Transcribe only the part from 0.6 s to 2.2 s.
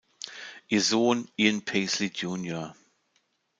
Ihr Sohn Ian Paisley